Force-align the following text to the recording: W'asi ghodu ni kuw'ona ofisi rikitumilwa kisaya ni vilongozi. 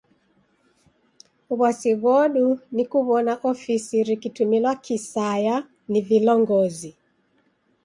W'asi 1.59 1.91
ghodu 2.01 2.45
ni 2.75 2.83
kuw'ona 2.91 3.33
ofisi 3.51 3.95
rikitumilwa 4.07 4.73
kisaya 4.85 5.55
ni 5.91 5.99
vilongozi. 6.07 6.91